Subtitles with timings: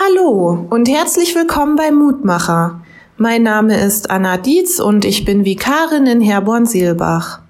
[0.00, 2.82] Hallo und herzlich willkommen bei Mutmacher.
[3.16, 7.40] Mein Name ist Anna Dietz und ich bin Vikarin in Herborn-Seelbach.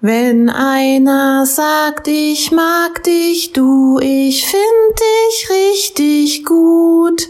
[0.00, 7.28] Wenn einer sagt, ich mag dich, du, ich find dich richtig gut,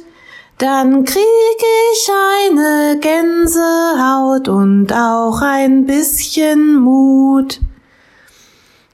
[0.57, 1.23] dann krieg
[1.93, 7.61] ich eine Gänsehaut und auch ein bisschen Mut.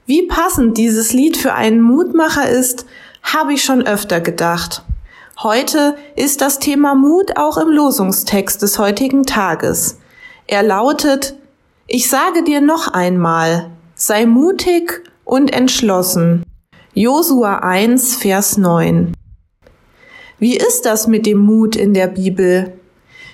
[0.05, 2.85] Wie passend dieses Lied für einen Mutmacher ist,
[3.23, 4.83] habe ich schon öfter gedacht.
[5.43, 9.99] Heute ist das Thema Mut auch im Losungstext des heutigen Tages.
[10.47, 11.35] Er lautet,
[11.85, 16.43] ich sage dir noch einmal, sei mutig und entschlossen.
[16.95, 19.13] Josua 1, Vers 9.
[20.39, 22.73] Wie ist das mit dem Mut in der Bibel?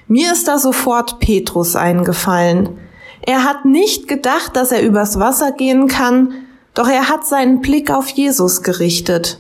[0.10, 2.80] Mir ist da sofort Petrus eingefallen.
[3.22, 6.34] Er hat nicht gedacht, dass er übers Wasser gehen kann,
[6.74, 9.40] doch er hat seinen Blick auf Jesus gerichtet.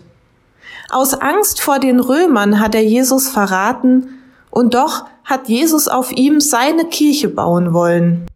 [0.94, 4.20] Aus Angst vor den Römern hat er Jesus verraten,
[4.52, 8.28] und doch hat Jesus auf ihm seine Kirche bauen wollen.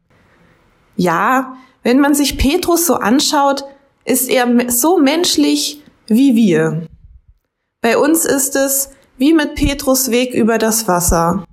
[0.95, 3.63] Ja, wenn man sich Petrus so anschaut,
[4.05, 6.87] ist er so menschlich wie wir.
[7.81, 11.43] Bei uns ist es wie mit Petrus Weg über das Wasser.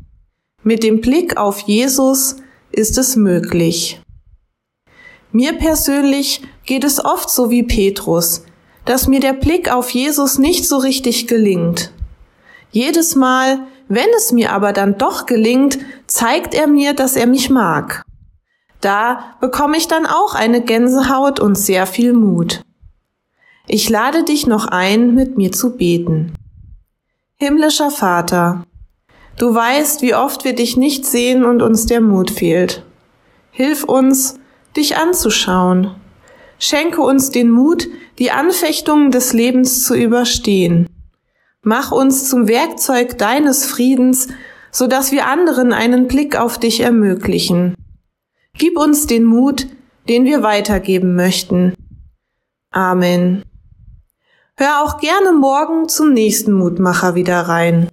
[0.62, 2.36] Mit dem Blick auf Jesus
[2.72, 4.00] ist es möglich.
[5.32, 8.44] Mir persönlich geht es oft so wie Petrus,
[8.84, 11.90] dass mir der Blick auf Jesus nicht so richtig gelingt.
[12.70, 17.50] Jedes Mal, wenn es mir aber dann doch gelingt, zeigt er mir, dass er mich
[17.50, 18.02] mag.
[18.80, 22.62] Da bekomme ich dann auch eine Gänsehaut und sehr viel Mut.
[23.66, 26.34] Ich lade dich noch ein, mit mir zu beten.
[27.36, 28.64] Himmlischer Vater,
[29.38, 32.84] du weißt, wie oft wir dich nicht sehen und uns der Mut fehlt.
[33.50, 34.38] Hilf uns,
[34.76, 35.92] dich anzuschauen
[36.66, 40.88] Schenke uns den Mut, die Anfechtungen des Lebens zu überstehen.
[41.60, 44.28] Mach uns zum Werkzeug deines Friedens,
[44.70, 47.74] so dass wir anderen einen Blick auf dich ermöglichen.
[48.56, 49.66] Gib uns den Mut,
[50.08, 51.74] den wir weitergeben möchten.
[52.70, 53.42] Amen.
[54.56, 57.90] Hör auch gerne morgen zum nächsten Mutmacher wieder rein.